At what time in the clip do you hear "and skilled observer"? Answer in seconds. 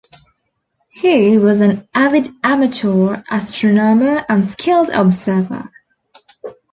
4.27-5.69